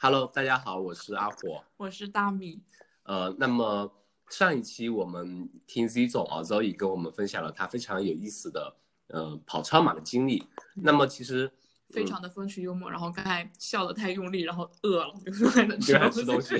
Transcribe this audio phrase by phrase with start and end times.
[0.00, 2.62] Hello，大家好，我是阿火，我是大米。
[3.02, 3.92] 呃，那么
[4.28, 8.76] 上一期我们听 Z 总啊，Zoe 跟我们分享了他非常有意思的
[9.08, 10.46] 呃跑超马的经历。
[10.76, 11.50] 那么其实
[11.88, 16.54] 非常的风趣幽默，然后刚才笑得太用力，然后饿了，就开始吃东西。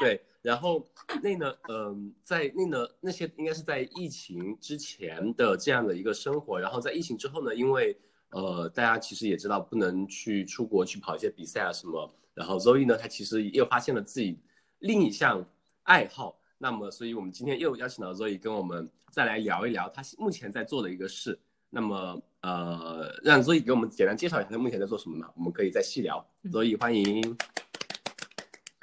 [0.00, 0.84] 对，然后
[1.22, 7.96] 那呢，嗯，在那呢那些应该是在疫情之前的这样的一个生活，然后在疫情之后呢，因为
[8.30, 12.12] 呃大家其实也知道不能去出国去跑一些比赛啊什么。
[12.34, 14.38] 然后 Zoe 呢，她其实又发现了自己
[14.80, 15.44] 另一项
[15.84, 16.38] 爱好。
[16.58, 21.38] 那么，所以我们今天又邀请到 Zoe 跟我们再来聊一聊她目前在做的一个事。
[21.68, 25.28] 那么，呃，让 Zoe 给我们简单介绍一下她目前在做什么呢？
[25.36, 26.24] 我们可以再细聊。
[26.44, 27.36] Zoe，欢迎。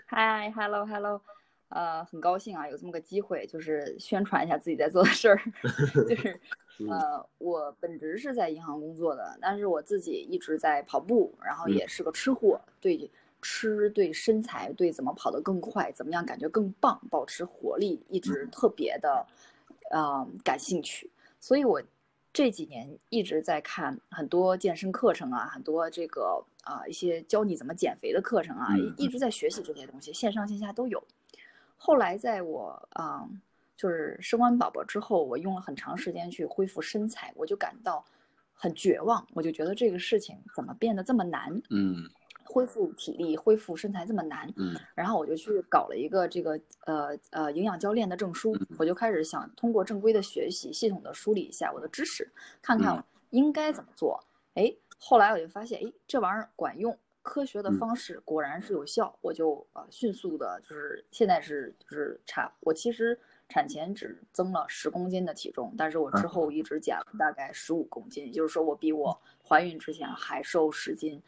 [0.09, 1.21] Hi，Hello，Hello，
[1.69, 5.41] 呃，很高兴啊，有这么个机会，就是宣传一下自己在做的事儿。
[6.07, 6.39] 就是，
[6.87, 13.09] 呃，我本职是在银行工作的，但是我自己一直在跑步，然后也是个吃货，对。
[13.41, 19.25] 吃对身材对怎么跑得更快，怎么样感觉更棒，保持活力，一直特别的，
[19.89, 21.09] 呃，感兴趣。
[21.39, 21.81] 所以我
[22.31, 31.03] 这几年一直在看很多健身课程啊，很多这个啊一些教你怎么减肥的课程啊，一直在学习这些东西，线上线下都有。
[31.77, 33.27] 后来在我啊
[33.75, 38.05] 就是生完宝宝之后，我用了很长时间去恢复身材，我就感到
[38.53, 41.61] 很绝望，我就觉得这个事情怎么变得这么难？
[41.69, 42.09] 嗯。
[42.51, 52.29] 恢复体力、恢复身材这么难，嗯，然后我就去搞了一个这个呃呃营养教练的证书，我就开始想通过正规的学习，系统的梳理一下我的知识，
[52.61, 54.21] 看看应该怎么做。
[54.55, 71.21] 哎，后来我就发现，哎，这玩意儿管用，科学的方式果然是有效，我就呃迅速的，就是现在是就是产，我其实产前只增了十公斤的体重，但是我之后一直减了大概十五公斤，也就是说我比我怀孕之前还瘦十斤。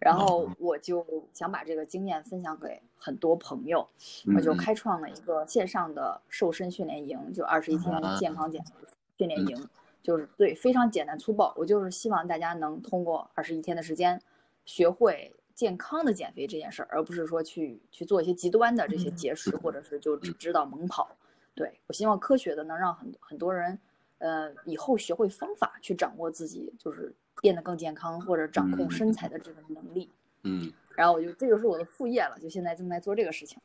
[0.00, 3.86] 然后我就想把这个经验分享给很多朋友，
[4.34, 8.72] 我就开创了一个线上的瘦身训练营，就二十一天健康减肥
[9.18, 9.68] 训练营，
[10.02, 14.18] 就是对非常简单粗暴，我就是希望大家能通过二十一天的时间，
[14.64, 21.14] 学会健康的减肥这件事儿，而不是说去去做一些极端的这些节食，或者是就只知道猛跑。
[21.54, 23.78] 对我希望科学的能让很很多人，
[24.16, 27.14] 呃，以后学会方法去掌握自己，就是。
[27.40, 30.10] 变得更健康或者掌控身材的这个能力，
[30.42, 33.58] 嗯，然后我就这就是我的副业了，就现在正在做这个事情。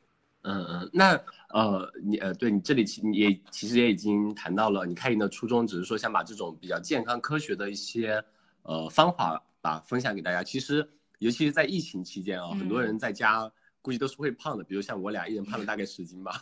[0.43, 1.19] 嗯嗯，那
[1.49, 8.23] 呃你呃对你这里其也其实也已经谈到了，你开营的初衷只是说想把这种比较健康科学的一些
[8.61, 10.43] 呃方法吧分享给大家。
[10.43, 10.87] 其实
[11.19, 16.39] 尤其是在疫情期间啊，很多人在家估计都是会胖的，比如像我俩一人胖了大概十斤吧。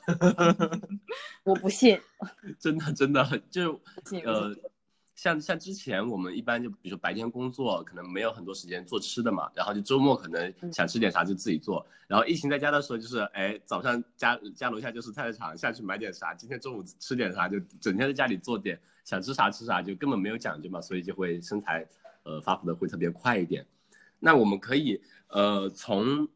[1.43, 1.97] 我不信，
[2.59, 3.81] 真的真的就
[4.25, 4.53] 呃。
[5.15, 11.85] 像像之前我们一般就比如说白天工作可能没有很多时间做吃的嘛，然后就周末可能想吃点啥就自己做。
[12.07, 21.87] 然后疫情在家的时候就是哎早上家家楼下就是菜市场下去买点啥，今天中午吃点啥就整天在家里做点想吃啥吃啥就根本没有讲究嘛，所以就会身材
[22.23, 23.65] 呃发福的会特别快一点。
[24.19, 26.27] 那我们可以呃从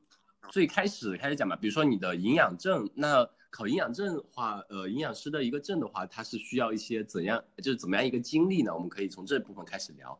[0.49, 3.27] 最开始开始讲吧，比如说你的营养证那。
[3.50, 8.74] 考营养证的话，呃，营养师的一个证的话，它是需要一些怎样，就是怎么样一个经历呢？
[8.74, 10.18] 我们可以从这部分开始聊。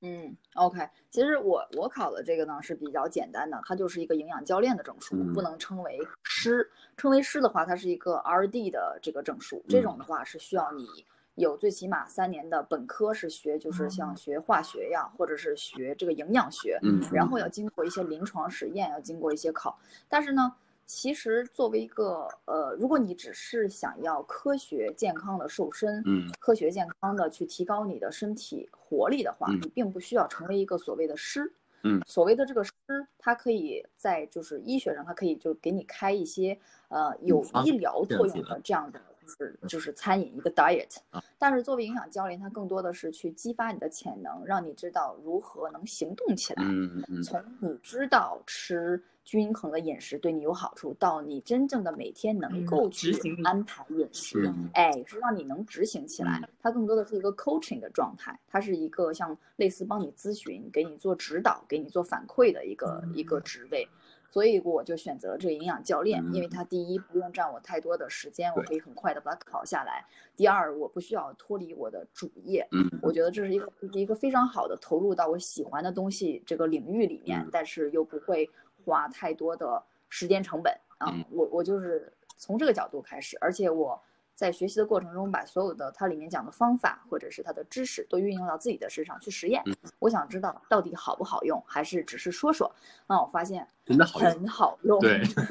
[0.00, 6.70] 嗯，OK，其实我我考的这个呢是比较简单的，它就是一个营养教练的证书，不能称为师。
[6.96, 10.86] 称为师的话，它是一个 RD 的这个证书，这种的话是需要你
[11.34, 20.54] 有最起码三年的本科是学，就是像学化学呀，或者是学这个营养学，嗯，然后要经过一些临床实验，要经过一些考，但是呢。
[20.88, 32.72] 其实，作为一个呃，如果你只是想要科学健康的瘦身，嗯，科学健康的去提高你的身体活力的话，你并不需要成为一个所谓的师，嗯，所谓的这个师，
[33.18, 38.98] 他可以在就是医学上，他可以就给你开一些呃有医疗作用的这样的。
[39.30, 40.96] 是，就是餐饮一个 diet，
[41.36, 46.64] 但是作为营养教练，他更多的是去激发你的潜能，让你知道如何能行动起来。
[46.64, 53.14] 嗯嗯从你知道吃均衡的饮食对你有好处，到你真正的每天能够去
[53.44, 56.40] 安排饮食，哎，是让你能执行起来。
[56.62, 63.86] 它更多的是一个 coaching 的状态，它是一个像类似帮你咨询、给你做指导、给你做反馈的一个一个职位。
[64.30, 70.04] 所以我就选择了这个营养教练，因为它第一不用占我太多的时间，我可以很快的把它考下来；
[70.36, 72.66] 第二，我不需要脱离我的主业。
[72.72, 78.48] 嗯，我觉得这是一个一个非常好的投入到我喜欢的东西这个领域里面，但是又不会
[78.84, 81.14] 花太多的时间成本啊。
[81.30, 84.00] 我我就是从这个角度开始，而且我
[84.34, 89.62] 在学习的过程中，把所有的它里面讲的方法或者是它的知识都运用到自己的身上去实验。
[89.98, 92.72] 我想知道到底好不好用，还是只是说说？
[93.06, 95.42] 那我发现真的很好用，对， 是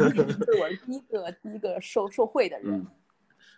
[0.59, 2.87] 我第一个第一个受受惠的人。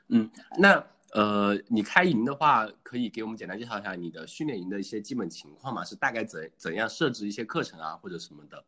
[0.09, 0.85] 嗯，那。
[1.11, 5.83] 呃，你开营的话，可以给我们简单介绍一下你的训练营的一些基本情况吗？
[5.83, 8.63] 是大概怎怎样设置一些课程啊，或者什么的？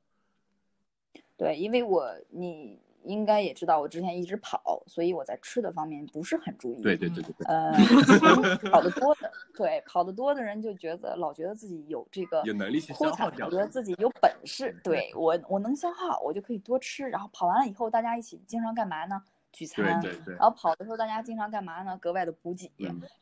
[1.41, 6.83] 对，因为我你应该也知道，我之前一直跑，所以我在吃的方面不是很注意。
[6.83, 7.47] 对对对对对。
[7.47, 7.73] 呃，
[8.69, 17.07] 跑得多的，对跑得多的人就觉得老觉得自己有这个有能力去消耗掉，觉得自己有本事，对我我能消耗，我就可以多吃。
[17.07, 19.19] 然后跑完了以后，大家一起经常干嘛呢？
[19.51, 19.99] 聚餐，
[20.37, 21.97] 然后跑的时候大家经常干嘛呢？
[21.97, 22.71] 格外的补给，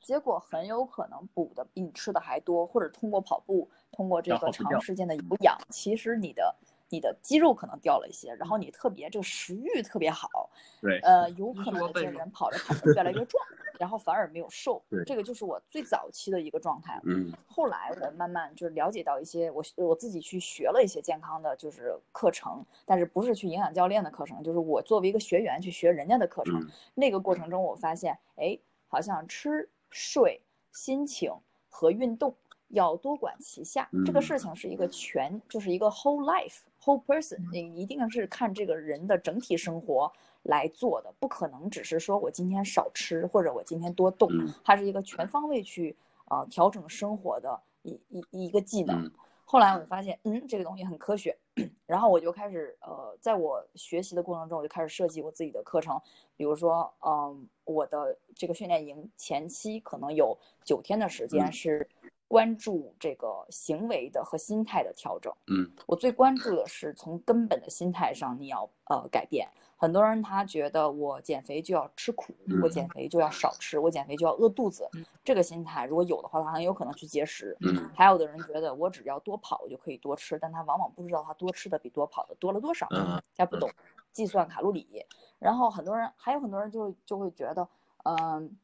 [0.01, 6.53] 结果很有可能补的比你吃的还多，或者通过跑步，通过这个长时间的有氧，其实你的
[6.89, 10.49] 你的肌肉可能掉了一些，然后你特别这个食欲特别好，
[10.81, 13.43] 对， 呃，有可能这些人跑着跑着越来越壮。
[13.79, 16.99] 然后反而没有瘦，这个就是我最早期的一个状态。
[17.05, 26.61] 嗯，后来我慢慢就是了解到一些，我我自己去学了一些健康的就是课程，但是不是去营养教练的课程，就是我作为一个学员去学人家的课程。
[26.93, 28.59] 那个过程中我发现，哎，
[28.89, 30.41] 好像吃、睡、
[30.73, 31.31] 心情
[31.69, 32.35] 和运动
[32.69, 33.89] 要多管齐下。
[34.05, 40.11] 这个事情是一个全，就是一个 whole life whole person，你一定是看这个人的整体生活。
[40.43, 44.29] 来做的不可能只是说我今天少吃或者我今天多动，
[44.63, 45.93] 它是一个全方位去
[46.25, 49.11] 啊调整生活的一一一个技能。
[49.43, 51.37] 后来我就发现，嗯，这个东西很科学，
[51.85, 56.01] 然后我就开始呃，在我学习的过程中，我就开始设计我自己的课程，
[56.37, 61.85] 比如说，嗯，我的这个训练营前期可能有九天的时间是。
[62.29, 65.33] 关注这个行为的和心态的调整。
[65.47, 69.49] 嗯，我最关注的是从根本的心态上，你要呃改变。
[69.75, 74.87] 很多人他觉得我减肥就要吃苦，我减肥就要少吃，我减肥就要饿肚子。
[75.23, 77.57] 这个心态如果有的话，他很有可能去节食。
[77.61, 82.85] 嗯，还有的人觉得我只要多跑，我就可以多吃，但他往往不知道他多吃的比多跑的多了多少。
[82.91, 83.67] 嗯，他不懂
[84.11, 85.03] 计算卡路里。
[85.39, 87.67] 然后很多人还有很多人就就会觉得，
[88.03, 88.55] 嗯，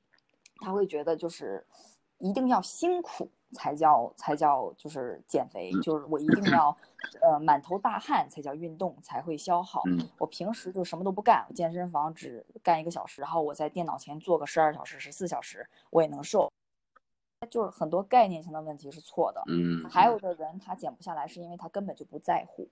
[0.57, 1.65] 他会觉得就是
[2.19, 3.31] 一定要辛苦。
[3.55, 6.75] 才叫才叫就是减肥，就是我一定要，
[7.21, 9.81] 呃，满头大汗才叫运动，才会消耗。
[10.19, 16.51] 我平时就什么都不干，健身房只干一个小时，然后我在电脑前坐个十二小时、十四小时，我也能瘦。
[17.49, 19.41] 就是很多概念性的问题是错的。
[19.47, 19.87] 嗯。
[19.89, 22.67] 还有的人他减不下来，是因为他根本就不在乎。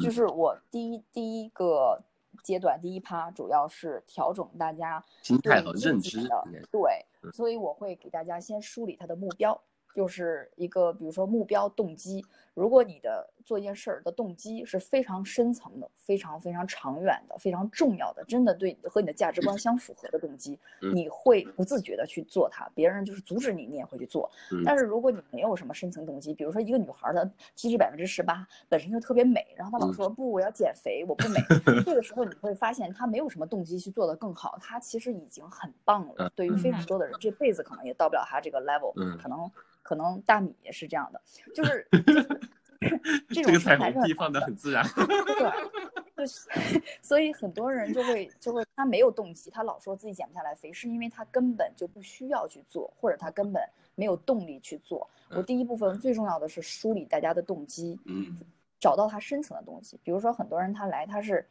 [0.00, 2.00] 就是我第一第一个
[2.44, 6.44] 阶段第一趴，主要是调整大家心态和认知的。
[6.70, 9.60] 对，所以我会给大家先梳理他的目标。
[9.94, 12.24] 就是一个，比如说目标动机。
[12.60, 20.58] 如果你的做一件事儿的动机是非常深层的、非常非常长远的、非常重要的，真的对和你的价值观相符合的动机，
[20.92, 22.70] 你会不自觉的去做它。
[22.74, 24.30] 别人就是阻止你，你也会去做。
[24.62, 27.24] 但是如果你没有什么深层动机，比如说一个女孩的
[27.56, 31.40] 体脂百分之十八，本身就特别美，然后她老说不，我要减肥，我不美。
[31.86, 36.30] 这个时候你会发现她没有什么动机去做的更好，她其实已经很棒了。
[36.36, 39.50] 对于非常多的人，这辈子可能也到不了她这个 level，可能。
[39.82, 41.20] 可能大米也是这样的，
[41.54, 41.88] 就是
[43.28, 46.32] 这种彩虹屁放的很自然，对，就
[47.02, 53.62] 所以很多人就会就会他没有动机，他老说自己减不下来肥，是因为他根本就不需要去做，或者他根本
[53.94, 55.06] 没有动力去做。
[55.28, 58.38] 我第一部分最重要的是梳理大家的动机，嗯，
[58.78, 60.00] 找到他深层的东西。
[60.02, 61.46] 比如说很多人他来他是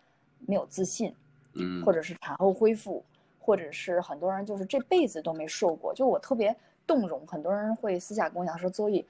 [0.48, 1.16] 没有自信，
[1.54, 3.06] 嗯，或者是产后恢复，
[3.40, 6.56] 或者是很多人就是这辈子都没瘦过，就我特别。
[6.88, 9.06] 动容，很多人会私下跟我讲说：“周易，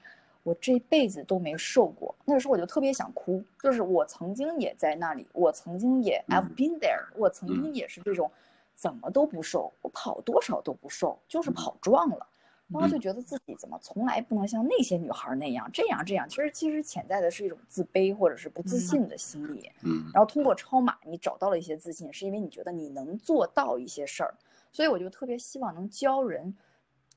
[0.50, 8.28] 我这辈子都没瘦过。”那个时候我就特别想哭，就是我曾经也在那里，我曾经也 I've been there，我曾经也是这种，
[8.74, 12.26] 怎么都不瘦，我跑多少都不瘦，就是跑壮了，
[12.66, 16.28] 然后就觉得自己怎么从来不能像那些女孩那样这样这样。
[16.28, 19.70] 其实其实潜在的是一种自卑或者是不自信的心理。
[19.84, 20.10] 嗯。
[20.12, 24.34] 然后通过超马，你找到了一些自信，是因为你觉得你能做到一些事儿，
[24.72, 26.52] 所以我就特别希望能教人。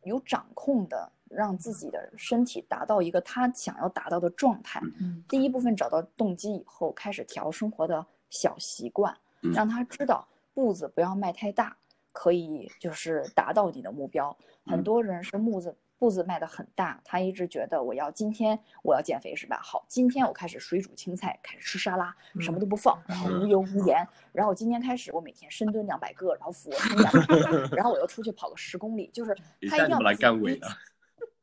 [0.06, 4.82] 有掌控的，让自己的身体达到一个他想要达到的状态。
[5.28, 9.16] 第一部分找到动机以后，开始调生活的小习惯，
[9.54, 11.76] 让他知道步子不要迈太大，
[12.12, 14.36] 可以就是达到你的目标。
[14.66, 15.76] 很多人是步子。
[16.04, 19.58] 步子迈得很大，他一直觉得我要今天我要减肥是吧？
[19.64, 24.06] 好，今天我开始水煮青菜，开始吃沙拉，什么都不放，然后无油无盐。
[24.34, 29.10] 然后今天开始我每天深蹲两百个，然后俯卧撑两百个， 然后我又出去跑个十公里。
[29.14, 29.34] 就是
[29.70, 30.68] 他一定要来干伟的。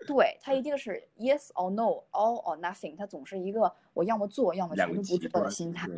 [0.07, 2.95] 对他一定是 yes or no，all or nothing。
[2.99, 5.88] 他总是一个我要么做，要么什么都不做的心态。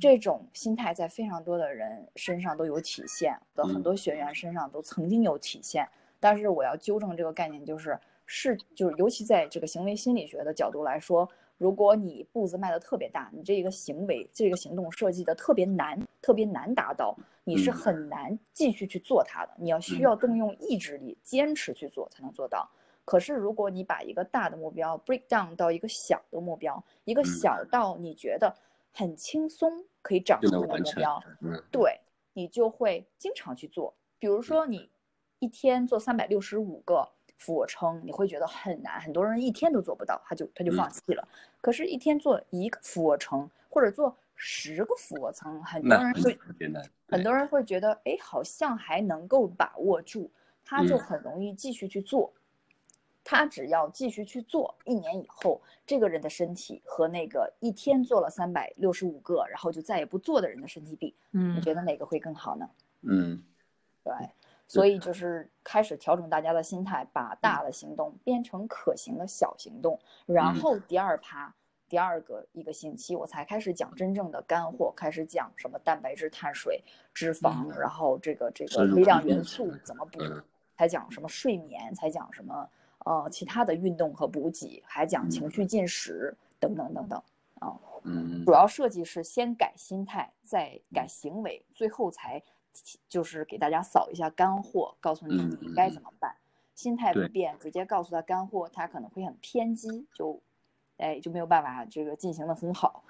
[0.00, 5.86] 这种心态在非常多的人身上都有体现，的很多学员身上都曾经有体现。
[6.20, 19.52] 但是我要纠正这个概念，就是是就是尤其在这个行为心理学的角度来说，如果你步子迈得特别大，你这个行为这个行动设计的特别难，特别难达到，你是很难继续去做它的。
[19.58, 22.68] 你要需要动用意志力，坚持去做才能做到。
[23.04, 28.54] 可是如果你把一个大的目标 break down 到一个小的目标，一个小到你觉得。
[28.90, 31.22] 很轻松可以掌控的目标，
[31.70, 32.00] 对
[32.32, 33.94] 你就会经常去做。
[34.18, 34.90] 比如说，你
[35.38, 41.26] 一天做三百六十五个俯卧撑，你会觉得很难，很多人一天都做不到，他就他就放弃了。
[41.60, 46.38] 可是，一天做一个俯卧撑，或者做十个俯卧撑，很多人会
[47.08, 50.30] 很多人会觉得，哎，好像还能够把握住，
[50.64, 52.32] 他就很容易继续去做。
[53.30, 62.70] 他只要继续去做，一年以后，这个人的身体和那个一天做了三百六十五个，然后就再也不做的人的身体比，嗯，你觉得哪个会更好呢？
[63.02, 63.42] 嗯，
[64.02, 64.14] 对，
[64.68, 71.52] 所以就是开始调整大家的心态，把大的行动变成可行的小行动，然后第二趴，
[71.88, 80.20] 第二个一个星期，我才开始讲真正的干货，开始讲什么蛋白质、碳水、脂肪，然后这个这个微量元素怎么补，
[80.76, 82.68] 才讲什么睡眠，才讲什么。
[83.04, 87.18] 呃，其他的运动和补给，还讲情绪进食等等等等
[87.58, 87.72] 啊。
[88.02, 92.42] 嗯，主要设计是先改心态，再改行为，最后才
[93.08, 96.34] 就是给大家扫一下干货，告诉你你该怎么办。
[96.74, 100.40] 心态不变，直接告诉他干货，他可能会很偏激，就
[100.96, 103.04] 哎就没有办法这个进行的很好。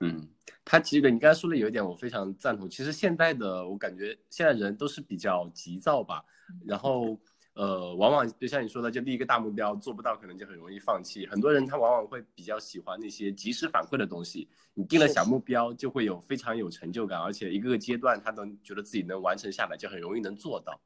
[0.00, 0.28] 嗯，
[0.64, 2.68] 他其实你刚才说的有一点我非常赞同。
[2.68, 6.24] 其实现在的我感觉现在人都是比较急躁吧，
[6.66, 7.18] 然后。
[7.54, 11.24] 呃，往往就像你说的，就立一个大目标做不到，可能就很容易放弃。
[11.26, 14.48] 很多人他往往会比较喜欢那些及时反馈的东西。
[14.74, 20.80] 你定了小目标，就会有非常有成就感，而且一个个阶段他能觉得自己能完成下来，就很容易能做到。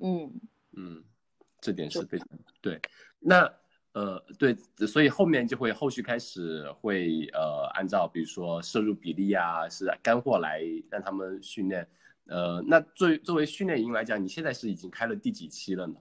[0.00, 0.40] 嗯
[0.72, 1.04] 嗯，
[1.60, 2.26] 这点是非常
[2.62, 2.80] 对。
[3.20, 3.46] 那
[3.92, 11.86] 呃对，所以后面就会后续开始会呃按照比如说摄入比例啊，是干货来让他们训练。
[12.28, 15.94] 呃，那作为作为训练营来讲，你现在是已经开了第几期了呢？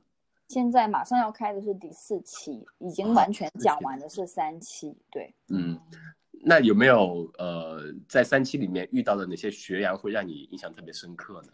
[0.50, 4.96] 现在马上要开的是第四期，已经完全讲完的是三期。
[5.10, 5.80] 对，嗯，
[6.32, 11.54] 那有没有呃，在三期里面遇到的哪些学员会让你印象特别深刻呢？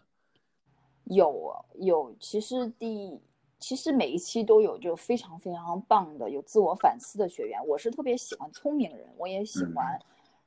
[1.04, 3.18] 有有，其实第
[3.58, 7.58] 其实每一期都有就非常非常棒的有自我反思的学员。
[7.66, 9.98] 我是特别喜欢聪明人，我也喜欢。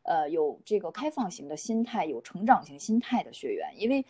[0.03, 4.05] 呃，有这个开放型的心态，有成长型心态的学员，因为，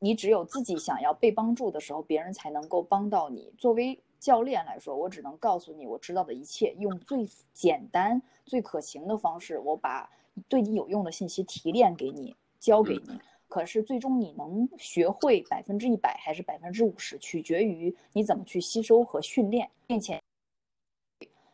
[0.00, 3.52] 你只有自己想要被帮助的时候，别人才能够帮到你。
[3.56, 10.10] 作为教练来说，我只能告诉你我知道的一切，用最简单、最可行的方式，我把
[10.48, 13.18] 对你有用的信息提炼给你，教给你。
[13.46, 20.20] 可是最终你能学会百分之一百还是百分之五十，取决于你怎么去吸收和训练，并且，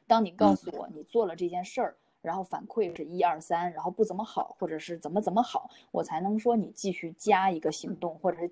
[0.06, 1.96] 当你告诉我你做了这件事儿。
[2.24, 8.50] 然后反馈是一二三，然后不怎么好，或者是怎么怎么好，我才能说你继续加一个行动，或者是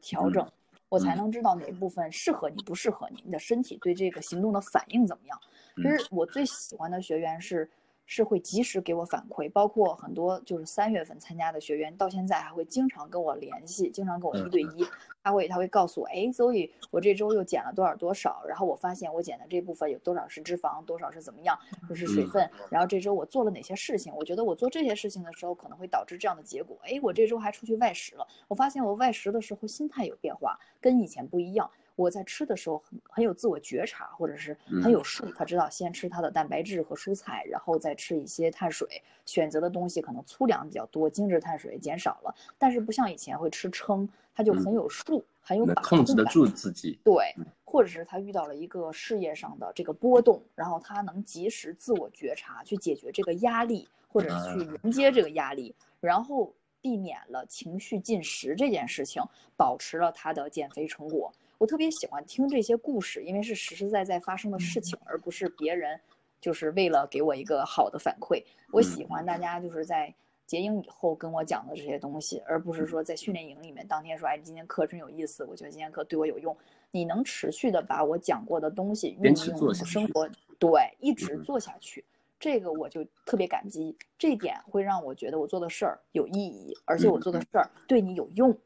[0.00, 0.50] 调整，
[0.88, 5.38] 我才能知道哪部分适合你，不适合你，你的身体对这个行动的反应怎么样。
[5.76, 7.70] 其实我最喜欢的学员是。
[8.12, 14.84] 是会及时给我反馈，包括很多就是三月份参加的学员，到现在还会经常跟我联系，经常跟我一对一。
[15.22, 21.56] 他会他会告诉我，哎，所以我这周又减了多少多少，然后我发现我减的这部分有多少是脂肪，多少是怎么样，
[21.88, 22.50] 就是水分。
[22.68, 24.12] 然后这周我做了哪些事情？
[24.16, 26.76] 我觉得我做这些事情的时候可能会导致这样的结果。
[26.82, 31.70] 哎，我这周还出去外食了，我发现我外食的时候心态有变化，跟以前不一样。
[32.00, 35.30] 我在吃的时候很很有自我觉察，或者是很有数。
[35.32, 39.02] 他知道先吃他的蛋白质和蔬菜，然后再吃一些碳水。
[39.26, 42.34] 选择的东西可能粗粮比较多，精致碳水减少了。
[42.56, 46.98] 但是不像以前会吃撑，他就很有数，很有把控控制得住自己。
[47.04, 59.22] 对，或者是他遇到了一个事业上的这个波动，然后他能及时自我觉察，去解决这个压力，或者是去迎接这个压力，然后避免了情绪进食这件事情，
[59.54, 61.30] 保持了他的减肥成果。
[61.60, 66.00] 我特别喜欢听这些故事，因为是实实在在发生的事情，而不是别人
[66.40, 68.42] 就是为了给我一个好的反馈。
[68.72, 70.12] 我喜欢大家就是在
[70.46, 76.56] 结营以后跟我讲的这些东西，而不是说在训练营里面当天说，哎，今天课真有意思，我觉得今天课对我有用。
[76.92, 79.36] 你能持续的把我讲过的东西运用
[79.74, 80.26] 生活，
[80.58, 82.02] 对，一直做下去，
[82.38, 83.94] 这个我就特别感激。
[84.18, 88.56] 这点会让我觉得我做的事儿有意义，而且我做的事儿对你有用。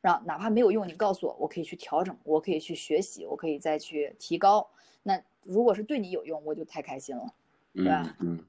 [0.00, 4.68] 让哪怕没有用，你告诉我，我可以去调整，我可以去学习，我可以再去提高。
[5.02, 7.34] 那如果是对你有用，我就太开心了，
[7.74, 8.16] 对吧？
[8.20, 8.42] 嗯，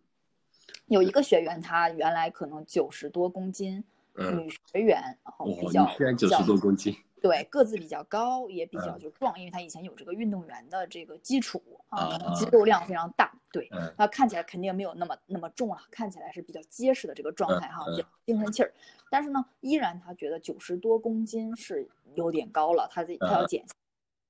[0.88, 3.84] 有一个学员，他原来可能九十多公斤，嗯，
[4.16, 5.86] 女学员，然后比，较
[6.18, 13.32] 九十多公斤，对，个子比较高，也比较嗯就壮，因为他以前有这个运动员的这个基础啊，肌肉量非常大。
[13.52, 17.86] 对，嗯他看起来肯定没有那么那么重了，看起来是比较结实的这个状态哈，
[18.26, 18.74] 精神气儿。
[19.10, 23.66] 但是呢，依然他觉得九十多公斤是有点高了，他自己他要嗯减。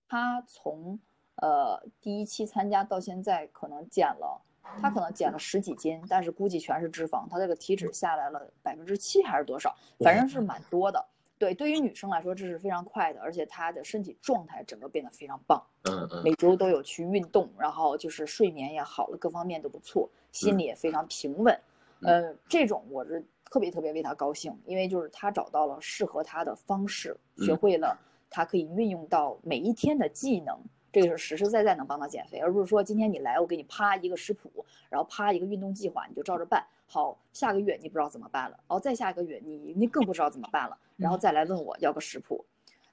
[0.07, 0.99] 他从
[1.35, 4.41] 呃第一期参加到现在，可能减了。
[4.81, 11.03] 他可能减了十几斤，但是估计全是脂肪，他这个体脂下来了百分之七还是多少，反正是蛮多的。
[11.37, 21.59] 对，对于女生来说这是非常快的，而且她的身体状态整个变得非常棒，嗯嗯每周都有去运动，然后就是睡眠也好了，各方面都不错，心里也非常平稳。
[22.01, 27.97] 嗯，这种我是特别特别为她高兴，因为就是她找到了适合她的方式，学嗯会了
[28.29, 30.57] 她可以运用到每一天的技能。
[30.91, 36.65] 这个是实实在在能帮他减肥，而不是说今天你来我给你啪一个食谱，然后啪一个运动计划，你就照着办。
[36.85, 42.45] 好，下个月你不知道怎么办了，然后再下个月你你更不知道怎么办了，然后再来问我要个食谱。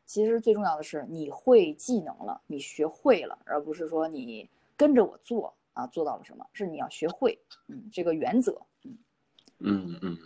[0.06, 8.96] 其实最重要的是你会技能了，你学会了，而不是说你跟着我做啊做到了什么，是你要学会，嗯，这个原则，嗯，
[9.58, 10.18] 嗯嗯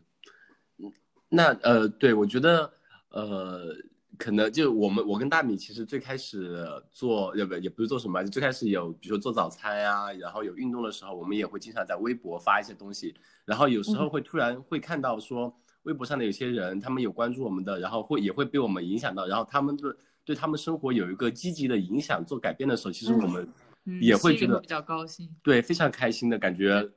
[0.77, 0.93] 嗯，
[1.29, 2.73] 那呃，对我觉得
[3.09, 3.75] 呃，
[4.19, 13.15] 可能就我们我跟大米其实最开始做，也不也不是做什么，就最开始有比如说做早餐呀、然后有运动的时候，我们也会经常在微博发一些东西，
[13.45, 15.55] 然后有时候会突然会看到说
[15.85, 19.93] 微博上的有些人，他们有关注我们的，然后会也会被我们影响到，然后他们对
[20.25, 23.49] 对他们生活有一个积极的影响，做改变的时候，其实我们
[23.87, 24.01] 嗯。
[24.01, 25.29] 也会觉得比较高兴。
[25.43, 26.89] 对非常开心的感觉，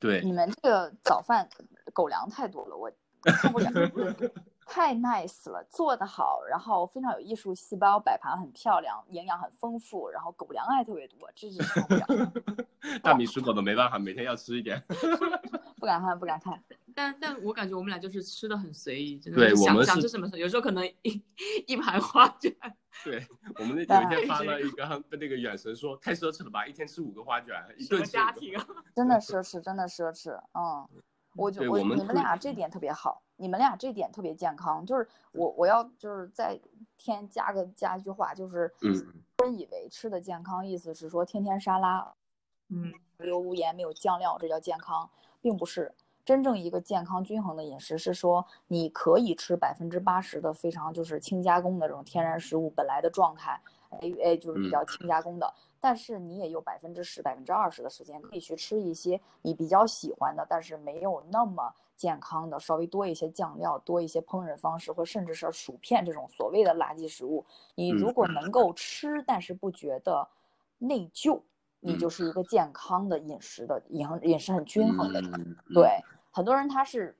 [0.00, 0.20] 对。
[0.24, 1.48] 你们这个早饭
[1.92, 2.90] 狗粮太多了，我
[3.42, 3.70] 受不了，
[4.68, 12.06] 太 nice 了，做得好，然后非常有艺术细胞，摆盘很漂亮，营养很丰富，然后狗粮还特别多，这是受不了，
[13.02, 14.82] 大米属狗的没办法，每天要吃一点。
[15.80, 16.62] 不敢看，不敢看。
[16.94, 21.22] 但但我感觉我们俩就是吃的很随意，真的想我们想吃什么有时候可能一
[21.68, 22.52] 一盘花卷，
[23.04, 23.24] 对
[23.60, 28.66] 我们那有一天发了一个那个远神说太奢侈了吧，一天吃五个花卷，一个家庭啊？
[28.96, 30.88] 真的奢侈，真的奢侈，嗯，
[31.38, 36.58] 我就我你们俩这点特别好，你们俩这点特别健康，就是我我要就是再
[36.96, 39.22] 添加个加一句话，就是嗯。
[39.44, 42.12] 人以为吃的健康，意思是说天天沙拉，
[42.70, 45.08] 嗯，没有无盐没有酱料，这叫健康，
[45.40, 45.94] 并不是。
[46.24, 67.44] 真正一个健康均衡的饮食是说，你可以吃百分之八十的非常就是轻加工的这种天然食物本来的状态，哎哎就是比较轻加工的，但是你也有百分之十、百分之二十的时间可以去吃一些你比较喜欢的，但是没有那么健康的，稍微多一些酱料、多一些烹饪方式，或甚至是薯片这种所谓的垃圾食物。
[67.74, 70.26] 你如果能够吃，但是不觉得
[70.78, 71.40] 内疚，
[71.80, 75.32] 你就是一个健康的饮食的饮饮食很均衡的人。
[75.34, 77.16] 嗯对，很多人他是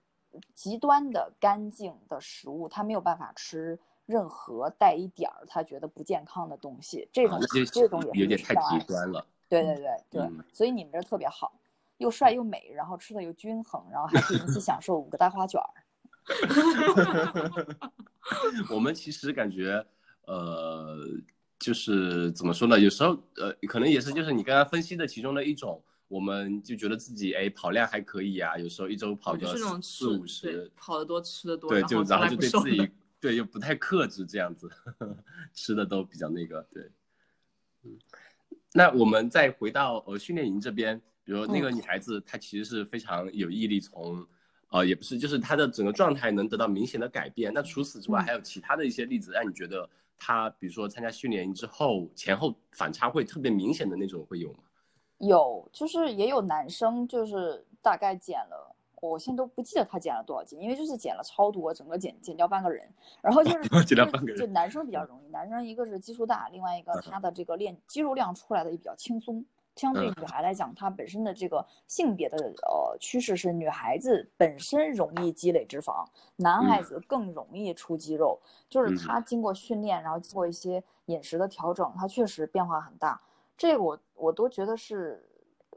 [0.54, 7.38] 极端的干净的食物，他没有办法吃任何带一点儿他觉得不健康的东西，这种、
[7.70, 9.22] 这种也是有点太极端了。
[9.50, 11.60] 对对对对，嗯所以你们这特别好，
[11.98, 15.68] 又帅又美，然后吃的又均衡，然后还可以一起享受五个大花卷儿。
[18.70, 19.84] 我们其实感觉，
[20.26, 20.96] 呃，
[21.58, 22.80] 就是怎么说呢？
[22.80, 32.88] 有时候，呃，可能也是就是你刚刚分析的其中的一种，我们就觉得自己哎跑量还可以啊，有时候一周跑个四五十，跑得多吃的多，对，就然后就对自己的。
[33.20, 34.70] 对又不太克制这样子，
[35.52, 36.82] 吃的都比较那个对，
[37.84, 37.98] 嗯，
[38.72, 44.24] 那我们再回到呃训练营这边，比如那个女孩子她其实是非常有毅力从，
[44.70, 47.52] 呃也不是就是她的整个状态能得到明显的改变。
[47.52, 54.60] 那除此之外嗯还有其他的一些例子，让你觉得她比如说参加训练营之后前后反差会特别明显的那种会有吗？
[55.18, 58.67] 有，就是也有男生，就是大概减了，
[59.00, 62.88] 我现在都不记得他减了多少斤，因为就是减了超多，整个减减掉半个人。
[63.22, 69.44] 然后就是 减半个人就男生比较容易，男生一个是基数大，另外一个他的这个练肌肉量出来的也比较轻松。
[69.76, 78.40] 相对女孩来讲，她本身的这个性别的呃趋势是女孩子本身容易积累脂肪，男孩嗯子更容易出肌肉。
[78.68, 83.20] 就是嗯他经过训练，然后经过一些饮食的调整，他确实变化很大。
[83.56, 85.24] 这个我我都觉得是，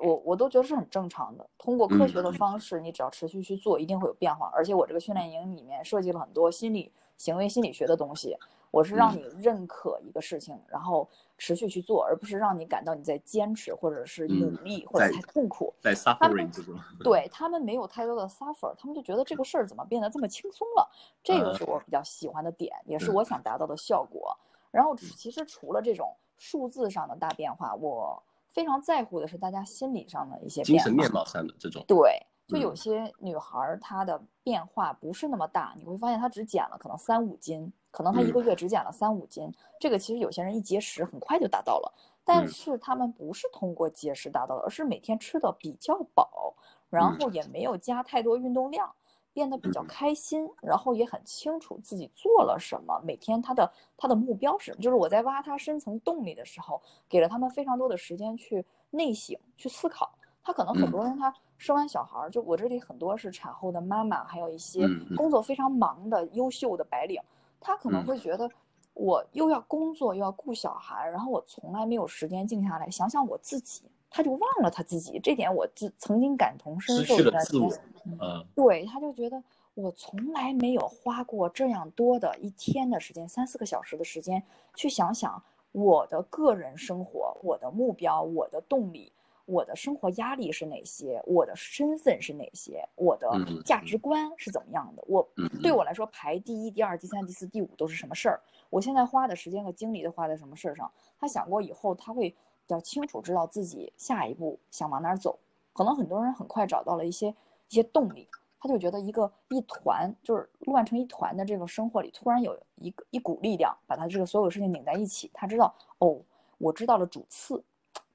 [0.01, 1.47] 我我都觉得是很正常的。
[1.57, 4.51] 通过科学的嗯方式，你只要持续去做，一定会有变化。
[4.53, 8.35] 而且我这个训练营里面设计了很多心理行为心理学的东西，
[8.71, 15.73] 我是让嗯你认可一个事情，然后持续去做，而不是让你感到你在坚持或者是努嗯力或者在太痛苦。
[15.81, 20.89] 在 suffering 这种， 对他们没有太多的 suffer，他们就觉得这个事儿怎么变得这么轻松了？
[21.23, 24.35] 这个是我比较喜欢的点，也是我想达到的效果。
[24.71, 30.61] 然后其实除了这种数字上的大变化，我非常在乎的是大家心理上的一些。
[30.61, 39.51] 精神面貌上的这种，对，就有些女孩儿她的变化不是那么大，你会发现她只减了可能三五斤，可能她一个月只减了三五斤。
[39.79, 46.53] 这个其实有些人一节食很快就达到了，但是他们不是通过节食达到的，而是每天吃的比较饱，
[46.89, 48.93] 然后也没有加太多运动量。
[49.33, 60.11] 变得比较开心，然后也很清楚自己做了什么，每天他的他的目标是什么，就是我在挖他深层动力的时候，给了他们非常多的时间去内省、去思考。
[60.43, 67.21] 他可能很多人他生完小孩儿，就我这里很多是产后的妈妈，还有一些工作非常忙的优秀的白领，
[67.59, 68.49] 他可能会觉得
[68.95, 73.83] 我又要工作又要顾小孩，然后我从来没有时间静下来想想我自己。
[74.13, 77.15] 他就忘了他自己，这点我自曾经感同身受。
[77.15, 77.71] 失去了自我，
[78.19, 79.41] 嗯，对，他就觉得
[79.73, 84.43] 我从来没有花过这样多的一天的时间，三四个小时的时间
[84.75, 89.13] 去想想我的个人生活、我的目标、我的动力、
[89.45, 93.31] 我的生活压力是哪些，我的身份是哪些，我的
[93.63, 95.03] 价值观是怎么样的。
[95.07, 95.25] 我
[95.63, 98.41] 对我来说排第一、第二、第三、第四、第五都是什么事儿？
[98.69, 100.91] 我现在花的时间和精力都花在什么事儿上？
[101.17, 102.35] 他想过以后他会。
[102.71, 105.37] 比较清楚知道自己下一步想往哪儿走，
[105.73, 107.27] 可能很多人很快找到了一些
[107.67, 108.25] 一些动力，
[108.61, 116.17] 他就觉得一个一团就是乱成一团的这个生活里，突然有一个一股力量把他这个所有事情拧在一起，他知道哦，
[116.59, 117.61] 我知道了主次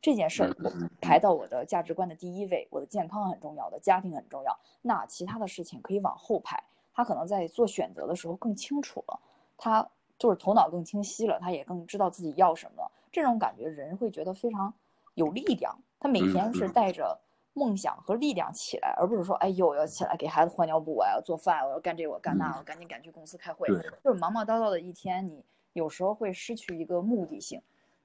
[0.01, 6.59] 这件事儿，我排到我的价值观的第一位，我的健康很重要的家庭很重要，那其他的事情可以往后排。
[6.95, 9.21] 他可能在做选择的时候更清楚了，
[9.59, 9.87] 他
[10.19, 12.91] 就是头脑更清晰了，他也更知道自己要什么。
[13.17, 14.71] 这种感觉，人会觉得非常
[15.15, 15.75] 有力量。
[15.99, 17.19] 他每天是带着
[17.55, 23.67] 梦想和力量起来，而不是说，哎呦，要起来给孩子换尿布，我要做饭，我要干这，我干那，我赶紧赶去公司开会。
[24.05, 27.59] 就是忙忙叨叨的一天，你有时候会失去一个目的性。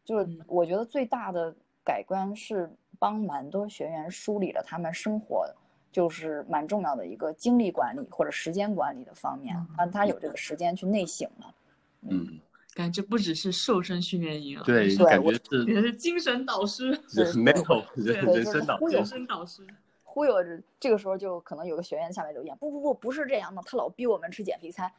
[0.05, 5.45] 就是我觉得最大的改观是帮蛮多学员梳理了他们生活，
[5.91, 11.55] 就是蛮重要的一个精力管理或者时间管理的方面，让他有这个时间去内省了。
[12.03, 12.39] 嗯。
[12.73, 16.97] 感觉不只是瘦身训练营，对，感觉是也是精神导师
[17.35, 19.67] ，mental 人 人生导人生导师，
[20.03, 20.61] 忽悠着。
[20.79, 24.91] 这个时候就可能有个学员下面留言，不不不，不是这样的，他老逼我们吃减肥餐。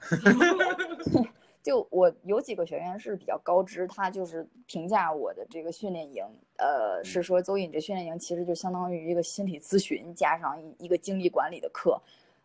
[1.62, 6.24] 就我有几个学员是比较高知，他就是评价我的这个训练营，
[6.58, 12.00] 呃，是说邹颖这训练营其实就相当于一个心理咨询加上一一个精力管理的课。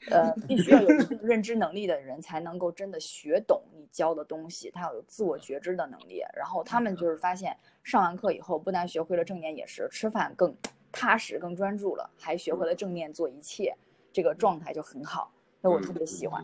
[0.10, 6.24] 呃，必须要有一定认知能力的人才能够真的学懂你教的东西，他要有自我觉知的能力。
[6.36, 10.56] 然后他们就是发现，上完课以后，不但学会了正念饮食，吃饭更
[10.92, 13.76] 踏实、更专注了，还学会了正念做一切，
[14.12, 15.32] 这个状态就很好。
[15.62, 16.44] 那我特别喜欢，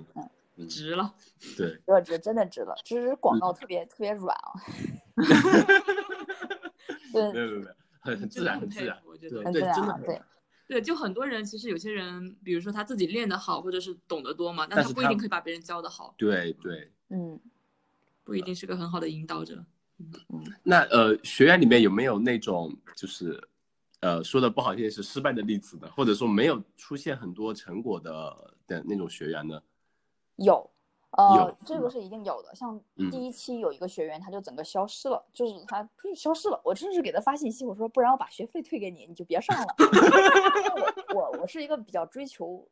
[0.58, 1.12] 嗯，值了，
[1.58, 2.76] 对，值了值，真的值了。
[2.84, 4.54] 只是广告特别特别软啊，
[7.12, 10.22] 对，没有没有没有，很很自然，很自然，我觉得很自然，对。
[10.67, 16.13] 对，就很多人其实有些人，比如说他自己练得好，或者是懂得多嘛，但他不一定可以把别人教得好。
[16.17, 17.39] 对对，嗯，
[18.25, 19.65] 不一定是个很好的引导者。
[19.99, 20.43] 嗯嗯。
[20.63, 23.41] 那呃，学员里面有没有那种就是，
[24.01, 25.89] 呃，说的不好听是失败的例子呢？
[25.95, 29.62] 或者说没有出现很多成果的的那种学员呢？
[30.36, 30.69] 有。
[31.17, 32.56] 呃，这个是一定有的。
[32.56, 32.80] 像
[33.12, 36.62] 第一期有一个学员，他就整个消失了，就是他就是消失了。
[36.63, 39.75] 我甚至给他发信息，我说不然我把学费退给你，你就别上了。
[41.13, 42.67] 我我我是一个比较追求。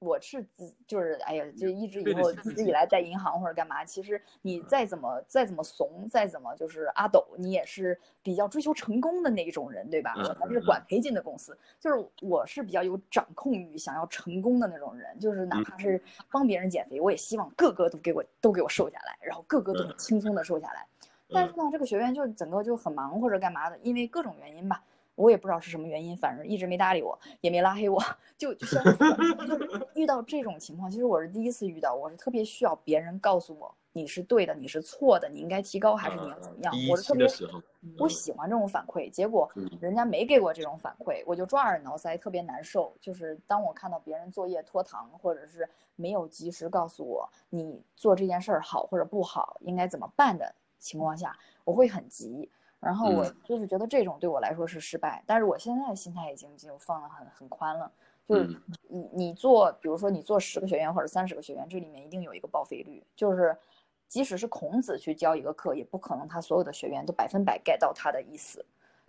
[0.00, 10.14] 我是自就是哎呀，就一直以后自己来在银行或者干嘛，其实你再怎么再怎么怂，再怎么就是阿斗，你也是比较追求成功的那一种人，对吧？
[10.16, 20.86] 我还是管培进的公司，就是我是比较有掌控欲，想要成功的那种人，就是哪怕是帮别人减肥，我也希望个个都给我都给我瘦下来，然后个个都很轻松的瘦下来。
[21.30, 24.80] 但是呢，这个学员就整个就很忙或者干嘛的，因为各种原因吧。
[25.18, 28.00] 我也不知道是什么原因，反正一直没搭理我，也没拉黑我，
[28.38, 28.66] 就就
[29.94, 36.72] 遇到这种情况，其实我是第一次遇到，我是特别需要别人告诉我你是对的，你是错的，你应该提高还是你要怎么样？
[36.88, 37.26] 我是特别
[37.98, 39.50] 我喜欢这种反馈，结果
[39.80, 42.96] 人家没给我这种反馈，我就抓耳挠腮，特别难受。
[43.00, 52.48] 就是当我看到别人作业拖堂，或者是没有及时告诉我你做这件事儿好或者不好，应该怎么办的情况下，我会很急。
[52.80, 57.90] 然后我就是觉得这种对我来说是失败，但是我现在心态已经就放的很很宽了。
[58.26, 58.46] 就是
[58.88, 63.02] 你你做，比如说你做十个学员或者三十个学员，这里面一定有一个报废率。
[63.16, 63.56] 就是
[64.06, 68.64] 即使是孔子去教一个课，也不可能他所有的学员都百分百 get 到他的意思。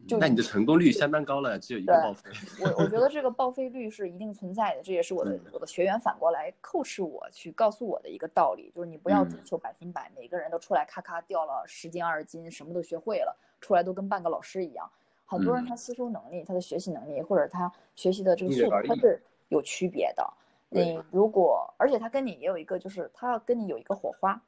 [0.07, 2.31] 就那你的成功率相当高了，只有一个报废。
[2.61, 14.89] 我我觉得这个报废率是一定存在的，这也是我的我的学员反过来 coach 我去告诉我的一个道理，就是你不要追求百分百，每个人都出来咔咔掉了十斤二十斤，什么都学会了，出来都跟半个老师一样。
[15.25, 20.33] 很多人他吸收能力、他的学习能力或者他学习的这个速度，他是有区别的。
[20.69, 24.39] 你如果，而且他跟你也有一个，就是他要跟你有一个火花，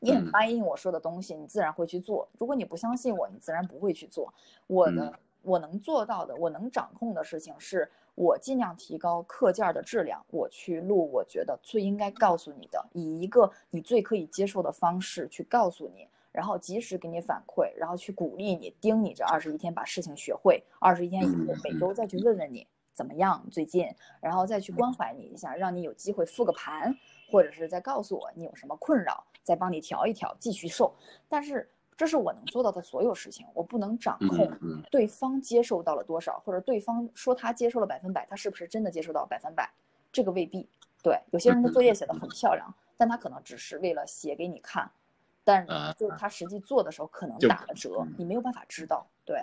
[0.00, 2.28] 你很答应我说的东西，你自然会去做。
[2.38, 4.32] 如果你不相信我，你自然不会去做。
[4.66, 22.66] 我的我能做到的，我能掌控的事情是，我尽量提高课件的质量，我去录我觉得最应该告诉你的，以一个你最可以接受的方式去告诉你，然后及时给你反馈，然后去鼓励你，盯你这二十一天把事情学会，二十一天以后每周再去问问你。
[22.92, 23.46] 怎么样？
[23.50, 23.86] 最近，
[24.22, 26.94] 然后再去关怀你一下，让你有机会复个盘，
[27.30, 30.94] 或者是再告诉我你有什么困扰，再帮你调一调，继续瘦。
[31.28, 34.50] 但是这是我能做到的所有事情，我不能掌控
[34.90, 39.70] 对方接受到了多少，或者对方说他接受了百分百，他是不是真的接受到百分百？
[40.10, 40.66] 这个未必。
[41.02, 44.90] 对，有些人的作业写的很漂亮，但他可能只是为了写给你看。
[45.46, 49.06] 但是就是他实际做的时候可能打了折，你没有办法知道。
[49.24, 49.40] 对，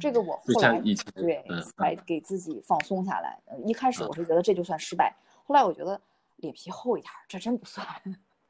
[0.00, 0.80] 这个我后来
[1.14, 1.44] 对
[1.76, 3.36] 才给自己放松下来。
[3.64, 5.12] 一开始我是觉得这就算失败，
[5.44, 6.00] 后来我觉得
[6.36, 7.84] 脸皮厚一点，这真不算。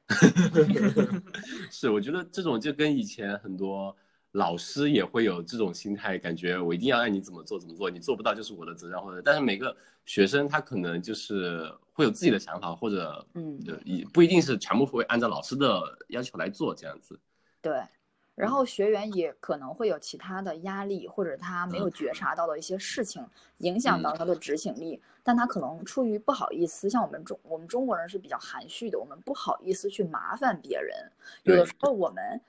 [1.72, 3.96] 是，我觉得这种就跟以前很多。
[4.32, 17.18] 老师也会有这种心态，感觉我一定要按你怎么做怎么做，你做不到就是我的责任，或者但是每个学生他可能就是会有自己的想法，或者嗯，也不一定是全部会按照老师的要求来做这样子。
[17.60, 17.82] 对，
[18.36, 23.26] 然后学员也可能会有其他的压力，或者他没有觉察到的一些事情
[23.58, 30.96] 影响到他的执行力，但他可能出于不好意思，像我们中我们中国人是比较含蓄的，我们不好意思去麻烦别人，
[31.42, 32.40] 有的时候我们。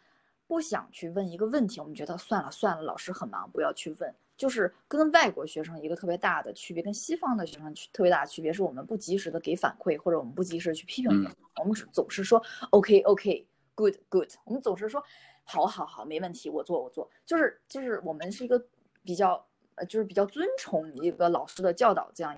[0.51, 4.13] 不想去问一个问题，我们觉得算了算了，老师很忙，不要去问。
[4.35, 15.01] 就是跟外国学生一个特别大的区别，跟西方的学生特别大的区别是我们不及时的给反馈，或者我们不及时去批评你，我们只总是说 OK OK Good Good，我们总是说
[15.45, 18.61] 好好好没问题，我做我做，就是就是我们是一个
[19.05, 19.41] 比较
[19.75, 22.37] 呃就是比较尊崇一个老师的教导这样，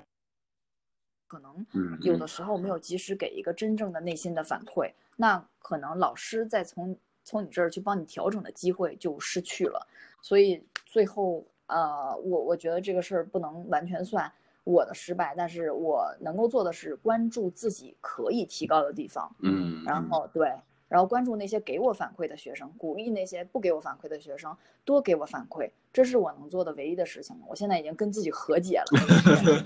[1.26, 1.66] 可能
[2.02, 6.96] 有的时候没有及时给一个真正的内心的反馈，那可能老师在从。
[7.24, 9.88] 从你这儿去帮你调整的机会就失去了，
[10.22, 14.32] 所以最后，呃，我我觉得这个事儿不能完全算
[14.64, 20.54] 我的失败，但是我能够做的是关注自己可以提高的地方，嗯，然后对，
[20.94, 27.36] 然后关注那些给我反馈的学生，鼓励那些不给我反馈的学生多给我反馈，这是我能做的唯一的事情。
[27.50, 28.86] 我现在已经跟自己和解了，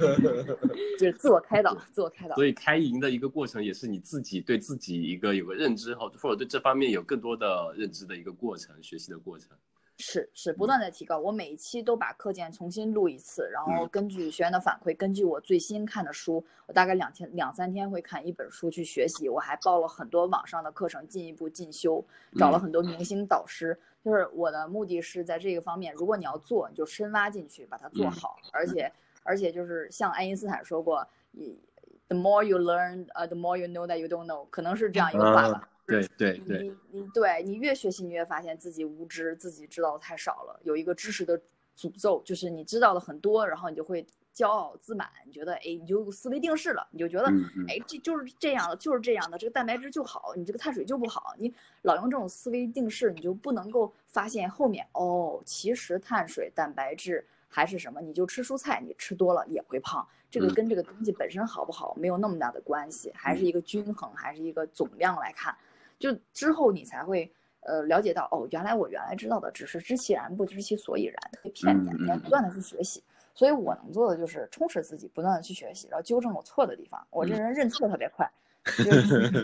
[0.98, 2.36] 就是自我开导，自我开导。
[2.36, 9.50] 所以开营的一个过程，也是你自己对自己一个有个认知后，或者对这方面有更多的认知的一个过程，学习的过程。
[10.00, 11.18] 是是，不断在提高。
[11.18, 19.28] 我每一期都把课件重新录一次，然后根据学员的反馈，根据我最新看的书，我大概两天两三天会看一本书去学习。
[19.28, 22.06] 我还报了很多网上的课程，进一步进修，
[22.36, 23.78] 找了很多明星导师。
[24.06, 28.38] 就是我的目的是在这个方面，如果你要做，你就深挖进去，把它做好。
[28.54, 28.92] 而且
[29.24, 31.60] 而且就是像爱因斯坦说过，你
[32.08, 35.68] the more you learn，呃，the more you know that you don't know，可能是这样一个话吧。
[35.88, 40.60] 对对对，你你对你越学习，你越发现自己无知，自己知道的太少了。
[40.64, 41.40] 有一个知识的
[41.78, 47.26] 诅咒，就是你知道的很多，然后你就会骄傲自满，你觉得哎，你就思维定式了，你就觉得
[47.70, 51.34] 哎，这就是这样的，就是这样的，这个蛋白质就好，你这个碳水就不好。
[51.38, 60.06] 你老用这种思维定式，你就不能够发现后面哦，其实碳水、蛋白质还是什么，你就吃蔬菜，你吃多了也会胖。
[60.30, 65.58] 这个跟这个东西本身好不好没有那么大的关系，还是一个均衡，还是一个总量来看。
[66.00, 67.32] 就之后你才会
[67.62, 71.96] 呃了解到哦，原来我原来知道的只是知其然不知其所以然，特别片面。
[72.00, 77.06] 你要不断的去学习，所以我能做的就是充实自己，不断的去学习，然后纠正我错的地方。
[77.10, 78.30] 我这人认错特别快，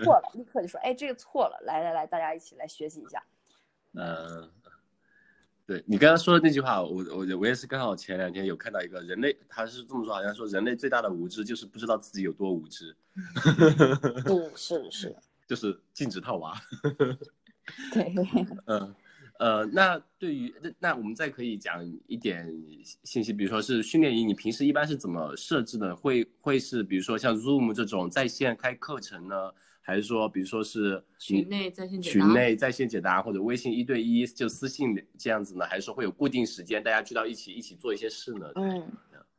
[0.03, 3.23] 错了立刻就说哎这个错了，来来来，大家一起来学习一下。
[3.93, 4.49] 嗯，
[5.65, 12.95] 对你刚刚说的那句话，我我我也是刚好前两天有看到一个人类，他是这么说，好像说人类最大的无知就是不知道自己有多无知。
[14.25, 15.15] 嗯，是是。
[15.47, 16.53] 就是禁止套娃，
[17.93, 18.13] 对，
[18.65, 18.95] 嗯，
[19.39, 22.47] 呃，那对于那那我们再可以讲一点
[23.03, 25.95] 信息，比如说是训练营，你平时一般是怎么设置的？
[25.95, 29.51] 会会是比如说像 Zoom 这种在线开课程呢，
[29.82, 35.65] 还是说比如说是群内在线群内在线解答，或者微信一对一就私信这样子呢？
[35.65, 38.51] 还是说会有固定时间大家聚到一起一起做一些事呢？
[38.56, 38.88] 嗯。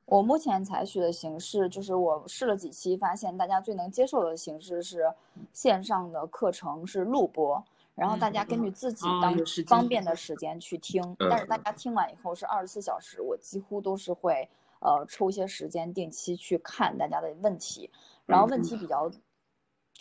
[0.07, 5.13] 我目前采取的形式就是，我试了几期，发现大家最能接受的形式是
[5.53, 7.63] 线上的课程是录播，
[7.95, 9.35] 然后大家根据自己当
[9.67, 11.17] 方便的时间去听。
[11.19, 14.49] 但是大家听完以后是二十四小时，我几乎都是会
[14.81, 17.91] 呃抽一些时间定期去看大家的问题，
[18.27, 19.11] 然后问题比较。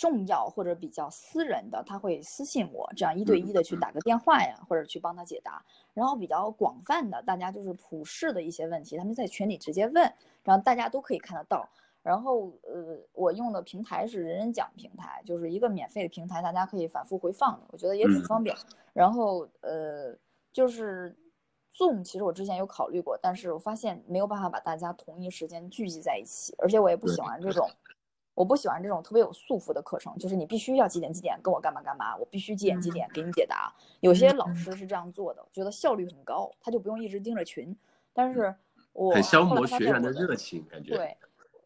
[0.03, 5.63] 重要或者比较私人的，他会私信我，这样一对一的去打个电话呀，或者去帮他解答。
[5.93, 10.13] 然后比较广泛的，大家就是普世的一些问题，他们在群里直接问，
[10.43, 11.69] 然后大家都可以看得到。
[12.01, 18.53] 然后呃，我用的平台是人人讲平台，就是一个免费的平台，大家可以反复回放的，我觉得也挺方便。
[18.91, 20.13] 然后呃，
[20.51, 21.15] 就是
[21.77, 27.65] Zoom，其实我之前有考虑过，但是我发现没有办法把大家同一时间聚集在一起，而且我也不喜欢这种。
[28.35, 33.73] 我不喜欢这种特别有束缚的课程，就是你必须要几点几点跟我干嘛干嘛，我必须几点几点给你解答。
[33.99, 37.75] 有些老师是这样做的，觉得效率很高，他就不用一直盯着群。
[38.11, 38.53] 但是
[38.91, 41.17] 我很消磨学员的热情，感觉对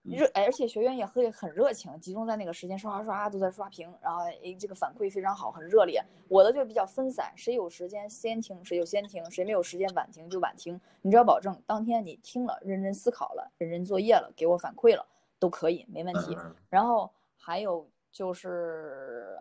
[0.03, 6.01] 热，而且学员也会很热情，集中在那个时间刷刷刷都在刷屏，然后诶这个反馈非常好，很热烈。
[6.29, 10.79] 我的就比较分散，谁有时间先听，谁就先听；谁没有时间晚听就晚听。
[11.01, 15.05] 你只要保证当天你听了，认真思考了，认真作业了，给我反馈了。
[15.39, 16.37] 都可以，没问题。
[16.69, 19.37] 然后还有就是，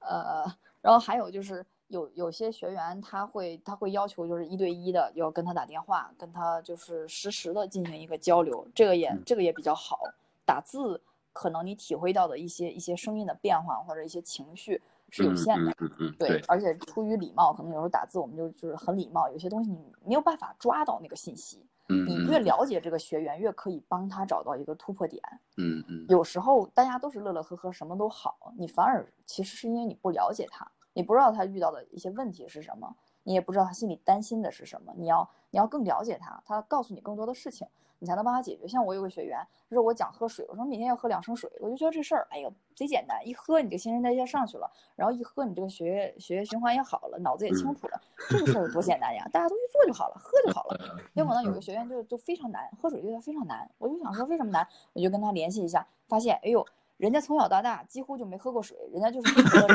[0.00, 0.44] 呃，
[0.80, 10.00] 然后还有就是有有些学员他会他会要求就是一对一的要跟他打电话，跟他就是实时的进行一个交流，这个也这个也比较好。
[10.44, 11.00] 打字
[11.32, 14.80] 可能你体会到的一些一些声音的变化或者一些情绪
[15.10, 15.72] 是有限的，
[16.18, 21.64] 对，而且出于礼貌，可能有时候打字我们就就是很礼貌，有些东西你没有办法抓到那个信息。
[21.88, 25.22] 你越了解这个学员，越可以帮他找到一个突破点。
[25.56, 26.04] 嗯嗯。
[26.08, 34.92] 有时候大家都是乐乐呵呵，什么都好，你反而其实是因为你不了解他，你不知道他遇到的一些问题是什么，你也不知道他心里担心的是什么。
[34.96, 37.66] 你要你要更了解他，他告诉你更多的事情。
[37.98, 38.66] 你才能帮他解决。
[38.68, 50.78] 像我有个学员，他说我讲喝水，我说每天要喝两升水，我就觉得这事儿，哎呦，贼简单，一喝你这新陈代谢上去了，然后一喝你这个血液血液循环也好了，脑子也清楚了，这个事儿多简单呀，大家都去做就好了，喝就好了。
[51.14, 56.64] 结果呢，有个学员就就非常难，喝水对他非常难，我就想说为什么难，我就跟他联系一下，发现，哎呦，
[56.96, 59.66] 人家从小到大几乎就没喝过水，人家就是喝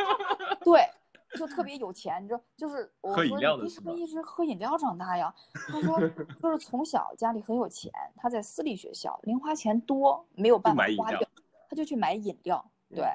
[0.64, 0.88] 对。
[1.38, 5.34] 就特别有钱，你知道，就是 我说你为什么一直喝饮料长大呀？
[5.68, 5.98] 他说
[6.40, 11.20] 就是从小家里很有钱，他在私立学校，零花钱多，没有办法花掉，
[11.68, 12.64] 他就去买饮料。
[12.94, 13.06] 对，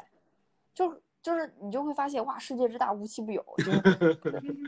[0.73, 3.45] 就是就是你就会发现哇，世界之大无奇不有。
[3.57, 4.19] 就是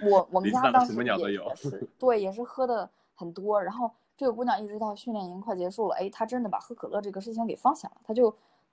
[0.09, 3.59] 我我们家当时也是对，也是喝的很多。
[3.61, 7.97] 然后这个姑娘一直到训练营快结束了，哎，她真的把喝可乐这个事情给放下了。
[8.03, 8.31] 她就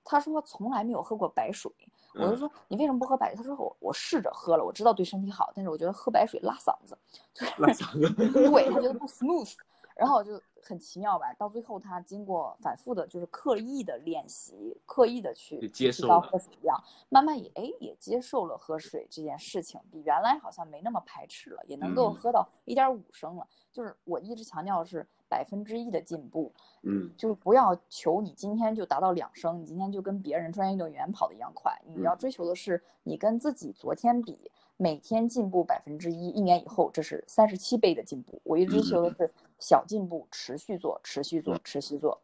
[0.09, 1.71] 她说从来没有喝过白水。
[2.13, 3.37] 我就说你为什么不喝白水？
[3.37, 6.97] 他说我我试着喝了，我知道对身体好，但是我觉得喝白水拉嗓子，
[7.59, 9.53] 拉嗓子，对他觉得不 smooth。
[9.95, 16.77] 然后我就很奇妙吧，到最后他经过反复的，就是刻意的练习，刻意的去接受喝水量，
[17.09, 23.47] 慢慢也哎也接受了喝水这件事情，比原来好像没那么排斥了，也能够喝到一点五升了。
[23.71, 25.07] 就是我一直强调的是。
[25.29, 26.53] 百分之一的进步，
[26.83, 31.77] 嗯，就是不要求你今天就达到两升，你今天就跟别人专业运动员跑的一样快。
[31.85, 38.39] 你要追求的是你跟自己昨天比，每天进步百分之一，一年以后这是三十七倍的进步。
[38.45, 42.21] 我一直追求的是小进步，持续做，持续做，持续做。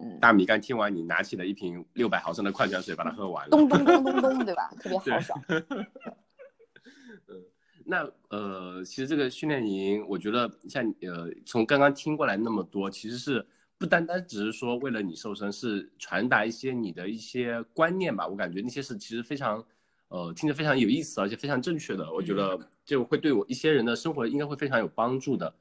[0.00, 4.70] 嗯，大米刚听完，你拿起了一瓶六百毫升的矿泉水，把它喝完了，咚咚咚咚咚，对吧？
[4.78, 5.42] 特别豪爽。
[5.48, 7.44] 嗯。
[7.84, 13.44] 那呃，其实这个训练营，我觉得像呃，从刚刚听过来那么多，其实是
[13.78, 18.28] 不单单只是说为了你瘦身，是传达一些你的一些观念吧。
[18.28, 19.64] 我感觉那些是其实非常，
[20.08, 22.12] 呃，听着非常有意思，而且非常正确的。
[22.12, 25.52] 我觉得就会对我一些人的生活应该会非常有帮助的。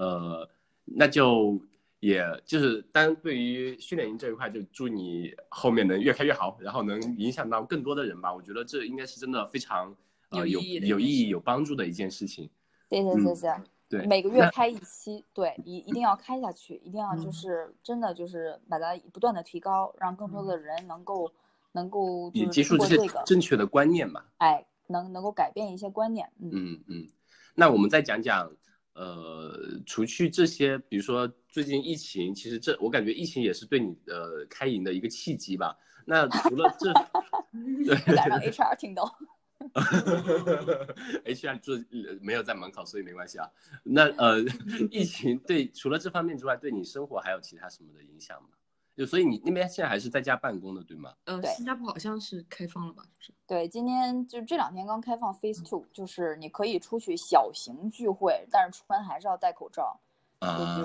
[0.00, 0.48] 呃，
[0.84, 1.60] 那就
[2.00, 8.34] 也就是单对于训练营这一块，就祝你后面能越开越好，然后能影响到更多的人吧。
[8.34, 9.94] 我觉得这应该是真的非常。
[10.32, 12.48] 有有有意义、有帮助的一件事情。
[12.88, 13.52] 谢谢谢谢。
[13.88, 21.32] 对，每个月开一期，对，一一定要开下去，一定要就是真的就是把它不断的提高，让更多的人能够
[21.72, 24.24] 能够也接触这些正确的观念吧。
[24.38, 26.30] 哎，能能够改变一些观念。
[26.38, 27.08] 嗯嗯。
[27.56, 28.52] 那我们再讲讲，
[28.94, 35.76] 呃，除去这些，比如说最近疫情，其实这我感觉疫情也是对你的开营的一个契机吧。
[36.04, 36.92] 那除了这，
[37.84, 39.18] 对敢让 HR 听到。
[41.24, 41.78] HR 做
[42.22, 43.48] 没有在门口，所以没关系啊。
[43.82, 44.40] 那呃，
[44.90, 48.48] 疫情对除了这方面之外，对你生活还有其他什么的影响吗？
[48.96, 51.12] 就所以你那边现在还是在家办公的，对吗？
[51.24, 53.02] 呃，新加坡好像是开放了吧？
[53.18, 59.98] 是对，今天就这两天刚开放 Phase Two，就是你可以出去小型聚会，但是出门还是要戴口罩。
[60.40, 60.84] 啊，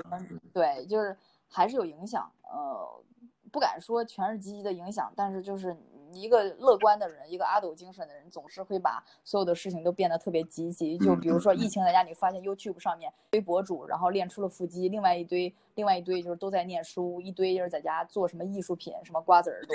[0.52, 1.16] 对，就是
[1.48, 2.30] 还是有影响。
[2.42, 3.02] 呃，
[3.50, 5.76] 不敢说全是积极的影响，但是就是。
[6.12, 10.96] 一个乐观的人，一个阿斗精神的人，总是会把所有的事情都变得特别积极。
[10.98, 19.74] 就比如说疫情在家，你发现 YouTube 上面一堆博主，然后练出了腹肌；另外一堆，另外一堆就是都在念书，一堆就是在家做什么艺术品，什么瓜子儿都，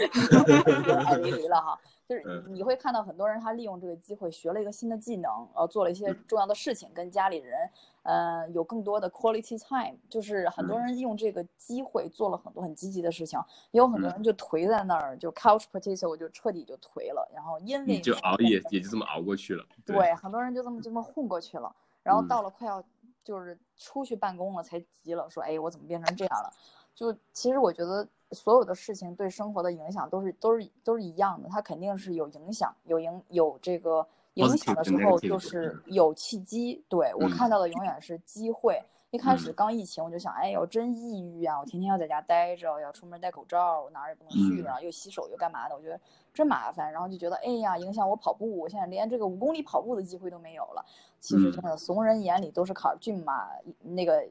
[1.04, 1.80] 太离了哈。
[2.08, 7.70] 就是你会看到很多人他利用这个机会学了一个新的技能，然后做了一些重要的事情，跟家里人，
[8.04, 9.98] 呃，有更多的 quality time。
[10.10, 13.40] 就是很多人用这个机会做了很多很积极的事情，
[13.72, 17.30] 也有很多人就颓在那儿，就 couch potato 就彻底就颓了。
[17.34, 19.66] 然后因为就熬夜也就这么熬过去了。
[19.86, 21.74] 对，很多人就这么这么混过去了。
[22.04, 22.84] 然后到了快要
[23.24, 26.52] 就是出去办公了，才急了，说：“哎，我怎么变成这样了？”
[26.96, 28.08] 就其实我觉得。
[28.34, 36.84] 所有的事情对生活的影响都是都是都是一样的，它肯定是有影响，有影有这个影响的时候就是有契机。
[36.88, 38.82] 对我看到的永远是机会。
[39.12, 41.60] 一开始刚疫情，我就想，哎呦，真抑郁啊！
[41.60, 46.00] 我天天要在家待着，要出门戴口罩，我哪儿也不能去，然后又洗手又干嘛的，我觉得
[46.34, 46.90] 真麻烦。
[46.94, 50.86] 然后就觉得，哎呀，影响我跑步，我现在连这个五公里跑步的机会都没有了。
[51.20, 53.50] 其实真的，怂人眼里都是坎儿，骏马
[53.82, 54.26] 那个。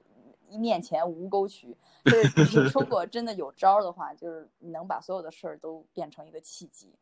[0.53, 1.77] 一面前无沟渠，
[2.35, 6.93] 就是说 过真的有招的话，就是能把所有的事儿都变成一个契机。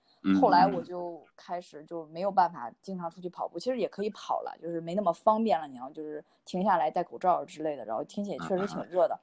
[0.40, 5.66] 后来我就开始就没有办法经常出去跑步，其实也可以跑了，就是没那么方便了。
[5.66, 9.18] 你要就是停下来戴口罩之类的，然后天气也确实挺热的。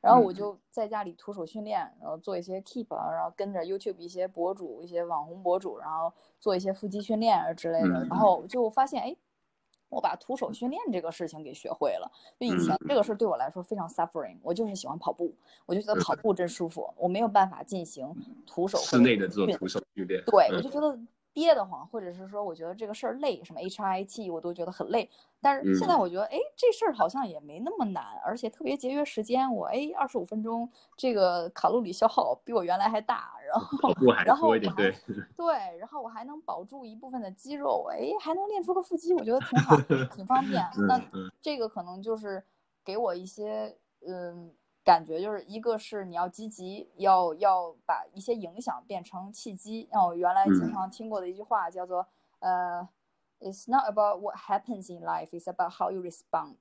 [0.00, 8.04] 然后我就在家里徒手训练，然后做一些 keep，然后跟着 YouTube 一些博主、一些网红博主，然后做一些腹肌训练啊之类的。
[8.08, 9.16] 然后就发现，哎。
[9.96, 12.12] 我把徒手训练这个事情给学会了。
[12.38, 15.34] 就以前这个事儿对我来说非常 suffering，我就是喜欢跑步，
[15.64, 16.92] 我就觉得跑步真舒服。
[16.98, 18.14] 我没有办法进行
[18.46, 20.98] 徒手室内的做徒手训练，对我就觉得。
[21.36, 25.10] 憋得慌，或者是说，我觉得这个事儿累，什么 H I T 我都觉得很累。
[25.38, 29.52] 但是现在我觉得，哎，这事儿好像也没那么难，而且特别节约时间。
[29.54, 30.66] 我哎，二十五分钟，
[30.96, 33.34] 这个卡路里消耗比我原来还大。
[33.46, 33.92] 然后，
[34.24, 34.94] 然后对
[35.36, 39.76] 对，然后我还能保住一部分的肌肉，哎，还能练出个腹肌，我觉得挺好，
[40.16, 40.64] 挺方便。
[40.88, 40.98] 那
[41.42, 42.42] 这个可能就是
[42.82, 43.76] 给我一些
[44.08, 44.54] 嗯。
[44.86, 49.88] 感觉就是一个是你要积极，要要把一些影响变成契机。
[49.90, 52.06] 像我原来经常听过的一句话叫做，
[52.38, 52.88] 呃
[53.40, 56.54] ，It's not about what happens in life, it's about how you respond。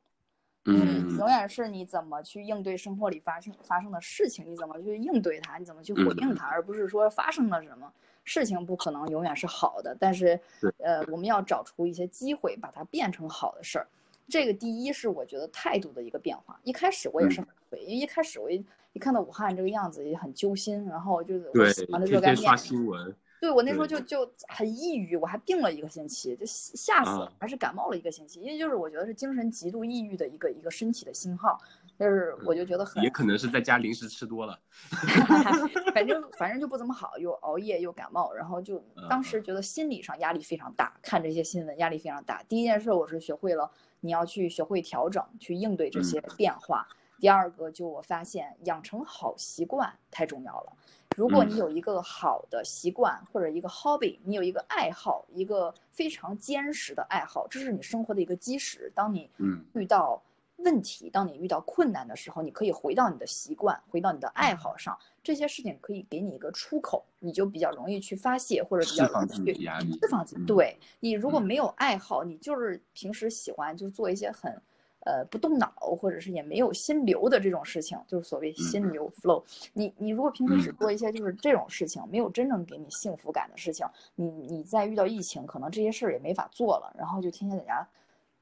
[0.66, 10.42] 嗯，永远是你怎么去应对生活里发生发生的事情，你怎么去应对它，你怎么去回应它，而不是说发生了什么事情不可能永远是好的，但是，
[10.80, 13.88] 呃，我们要找出一些机会，把它变成好的事儿。
[14.28, 16.60] 这个第一是我觉得态度的一个变化。
[16.64, 18.64] 一开始我也是很颓，因为一开始我一
[18.94, 22.58] 一看到武汉这个样子也很揪心，然后就是我喜欢的热干面。
[22.58, 23.16] 新闻。
[23.42, 28.40] 对我那时候就就很抑郁，我还病了一个星期，就吓死了，还是感冒了一个星期。
[28.40, 31.60] 因为就是我觉得是精神极度抑郁的一个一个身体的信号，
[32.00, 34.58] 就是我就觉得很也可能是在家零食吃多了，
[35.94, 42.42] 反正反正就不怎么好，又熬夜又感冒，然后就当时觉得心理上压力非常大，看这些新闻压力非常大。
[42.44, 43.70] 第一件事我是学会了。
[44.02, 46.88] 你要去学会调整，去应对这些变化。
[47.20, 50.74] 第二个，就我发现养成好习惯太重要了。
[51.16, 58.92] 如果你有一个好的习惯或者一个 hobby，你有一个爱好，一个非常坚实的爱好，这是你生活的一个基石。
[58.94, 59.32] 当你
[59.74, 60.22] 遇到
[60.58, 64.98] 问题，当你遇到困难的时候，你可以回到你的习惯，回到你的爱好上。
[65.26, 69.64] 这些事情可以给你一个出口，你就比较容易去发泄，或者比较容易去
[70.00, 70.46] 释放自己。
[70.46, 74.52] 对你如果没有爱好，你就是平时喜欢就做一些很，
[75.00, 79.44] 呃，不动脑，或者是也没有心流的这种事情，就是所谓心流 flow。
[79.74, 87.88] 你你如果平时只做一些就是这种事情，没有真正给你幸福感的事情，你你在遇到疫情，可能这些事儿也没法做了，然后就天天在家。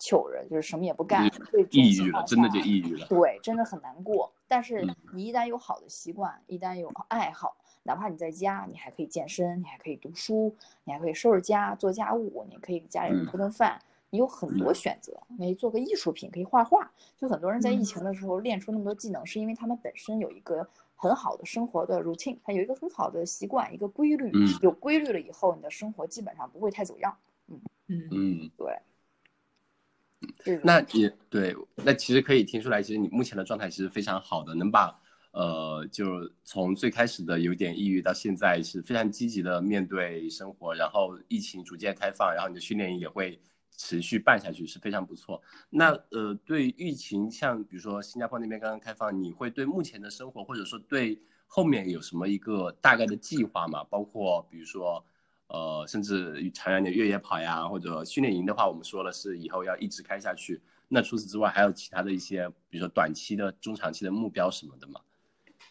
[0.04, 1.26] 糗人就是什么也不干，
[1.72, 3.08] 抑郁了，真的就抑郁了。
[3.08, 4.30] 对，真的很难过。
[4.50, 13.80] 但是你一旦有好的习惯，一旦有爱好，哪怕你在家，你还可以健身，你还可以读书，你还可以收拾家、做家务，你可以给家里人做顿饭，
[14.10, 15.18] 你有很多选择。
[15.38, 16.92] 可以做个艺术品，可以画画。
[17.18, 24.32] 就很多人在疫情的时候练出那么多技能，是因为他们本身有一个很好的生活的 routine，他有一个很好的习惯，一个规律。
[24.62, 27.16] 有规律了以后，你的生活基本上不会太走样。
[27.48, 28.78] 嗯嗯嗯，对。
[30.64, 35.00] 那也对，那其实可以听出来，其实你目前的状态其实非常好的，能把
[35.32, 43.40] 呃，就从最开始的有点抑郁到现在是非常积极的面对生活，然后疫情逐渐开放，然后你的训练营也会
[43.76, 45.42] 持续办下去，是非常不错。
[45.70, 53.84] 那呃，对疫情，像比如说新加坡那边刚刚开放，你会对目前的生活，或者说对后面有什么一个大概的计划吗？
[53.86, 55.04] 包括比如说。
[55.54, 60.60] 呃，甚至长远的越野跑呀，或者训练营的话，我们说了是以后要一直开下去。
[60.88, 65.00] 那除此之外，还有其他的一些，比如说短期的、中长期的目标什么的吗？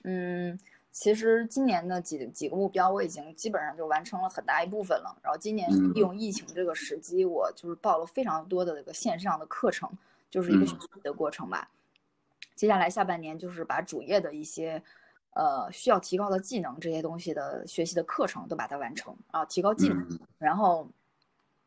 [0.05, 0.57] 嗯，
[0.93, 5.19] 其实今年的几几个目标我已经基本上就完成了很大一部分了。
[5.21, 9.91] 然后今年利用疫情这个时机，我就是报了非常多的这个线上的课程，
[10.31, 11.69] 就是一个学习的过程吧。
[12.55, 14.81] 接下来下半年就是把主业的一些。
[15.35, 20.89] 呃需要提高的技能这些东西的学习的课程都把它完成啊，提高技能，然后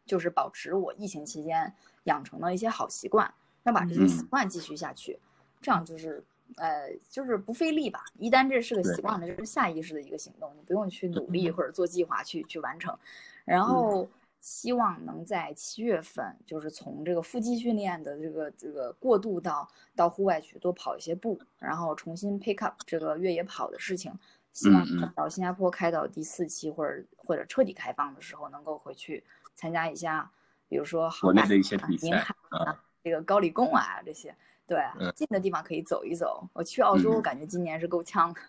[0.06, 5.20] 就是保持我疫情期间养成的一些好习惯，要把这些习惯继续下去，
[5.62, 6.24] 这样就是
[6.58, 8.06] 呃就是不费力吧。
[8.20, 12.98] 一旦这是个习惯了，就是下意识的一个行动，你不用去努力或者做计划去去完成，
[13.46, 14.08] 然后。
[14.46, 24.14] 希望能在七月份，就是从这个腹肌训练的这个这个过渡到到户外去多跑一些步，然后重新 pick up 这个越野跑的事情。
[24.54, 24.86] 希望
[25.16, 29.24] 到新加坡开到第四期或者或者彻底开放的时候，能够回去
[29.56, 30.32] 参加一下，
[30.70, 32.10] 比如说国内的一些比赛
[32.50, 34.36] 啊，这个高理工啊这些。
[34.68, 34.80] 对，
[35.16, 36.48] 近的地方可以走一走。
[36.54, 38.40] 我去澳洲，我感觉今年是够呛的。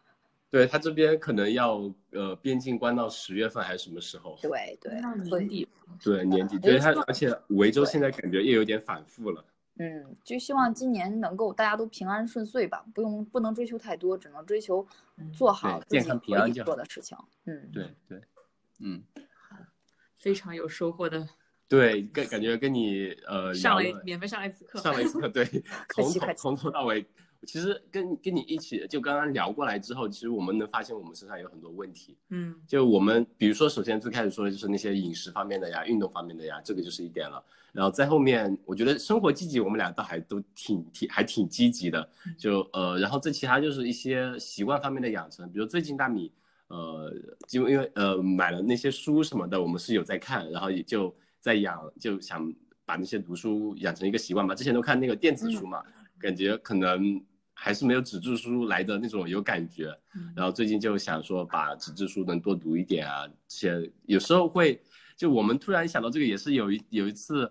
[0.51, 4.39] 对他这边可能要呃边境关到十月份还是什么时候？
[4.41, 4.93] 对对，
[5.25, 5.69] 年底。
[6.03, 9.45] 对年底，对他，而且维州现在感觉也有点反复了。
[9.79, 14.87] 嗯，就希望今年能够大家都平安顺遂吧，不用不能追求太多，只能追求
[15.35, 17.17] 做好健康平安做的事情。
[17.45, 18.21] 嗯，对对，
[18.81, 19.03] 嗯，
[20.17, 21.29] 非常有收获的。
[21.69, 25.45] 对，感感觉跟你呃上了免费上了一次课，上了一次课，对，
[25.95, 27.05] 从头从头到尾。
[27.47, 32.17] 其实跟跟你一起就刚刚聊过来之后，其实我们能发现我们身上有很多问题。
[32.31, 37.43] 嗯，就我们比如说，首先最开始说的就是那些饮食方面的呀、运动方面的呀，这个就是一点了。
[37.73, 42.09] 然后在后面，我觉得生活积极，我们俩倒还都挺挺还挺积极的。
[42.39, 46.33] 就呃，然后这其他就是一些习惯方面的养成，比如最近大米
[46.69, 47.13] 呃，
[47.47, 52.51] 就因为呃买了那些书什么的，我们是有在看，然后也就在养，就想
[52.87, 54.55] 把那些读书养成一个习惯嘛。
[54.55, 55.83] 之前都看那个电子书嘛。
[56.19, 59.97] 感觉可能还是没有纸质书来的那种有感觉，
[60.35, 64.83] 然后最近就想说把纸质书能多读一点啊，且有时候会
[65.17, 67.51] 就我们突然想到这个也是有一有一次，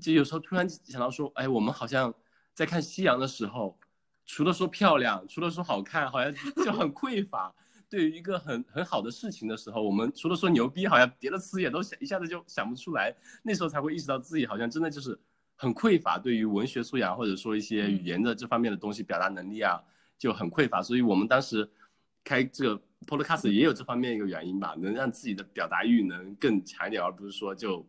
[0.00, 2.12] 就有时候突然想到说，哎，我们好像
[2.54, 3.78] 在看夕阳的时候，
[4.26, 7.54] 除了说漂亮，除了说好看，好像就很匮乏。
[7.88, 13.14] 对于一个很很好的事情的时候，我们除了说牛逼，好像别的词也都想一下子就想不出来。
[13.42, 15.18] 那时候才会意识到自己好像真的就是。
[15.60, 19.82] 很匮乏，对于文学素养或者说一些语言的这方面的东西表达能力啊，
[20.16, 20.80] 就很匮乏。
[20.80, 21.68] 所以我们当时
[22.22, 27.84] 开这个 podcast 也有这方面一个原因吧，能让自己的表达欲能更强一点，而不是说就，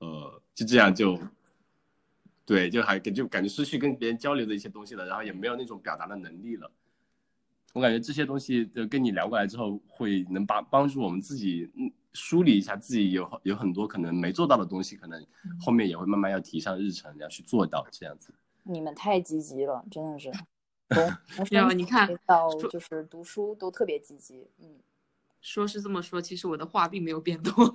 [0.00, 1.18] 呃，就这样就，
[2.44, 6.70] 对，就还就感觉失去跟别人交流的一些东西了，然后也没有那种表达的能力了。
[7.74, 15.24] 我感觉这些东西就跟你聊过来之后，会能帮帮助我们自己，嗯，梳理一下自己有有很多可能没做到的东西，可能
[15.60, 18.32] 后面也会慢慢要提上日程，要去做到这样子。
[18.64, 20.30] 你们太积极了，真的是，
[21.54, 24.66] 要你看到就是读书都特别积极，嗯。
[25.40, 27.52] 说是这么说，其实我的话并没有变多，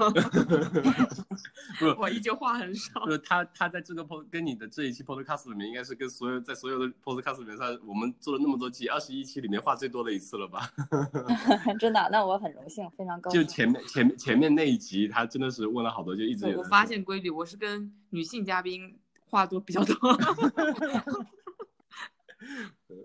[1.80, 3.06] 不，我依旧话很少。
[3.06, 10.70] 就他他在这个 pod 跟你的这一期 podcast 里面，应该是跟所有在所有的 podcast 里面上，我们做了那么多期，二十一期里面话最多的一次了吧？
[11.80, 13.42] 真的，那我很荣幸，非常高兴。
[13.42, 16.60] 就前面前面前面那一集，他真的是问了好多，就一直有。
[16.60, 18.98] 我发现规律，我是跟女性嘉宾
[19.30, 19.96] 话多比较多。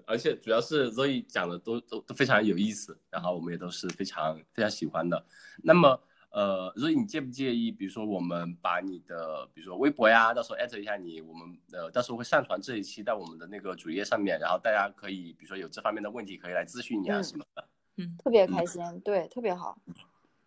[0.07, 5.25] 而且主要是 Zoe 讲的都都都非常有意思，然后我们也都是非常非常喜欢的。
[5.63, 17.69] 那么，呃，Zoe 你介不介意，比如说我们把你的，比如说微博呀，到时候艾特一下你，我们呃到时候会上传这一期在我们的那个主页上面，然后大家可以，比如说有这方面的问题可以来咨询你啊什么的。
[17.97, 19.77] 嗯，特别开心，对，特别好。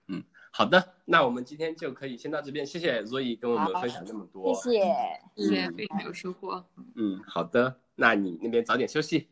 [0.07, 4.83] 嗯，好的，那我们今天就可以先到这边，谢谢 Zoe 跟我们分享这么多，谢谢，
[5.35, 6.65] 谢谢，非常有收获。
[6.95, 7.79] 嗯，好的。
[8.01, 9.27] 那你那边早点休息。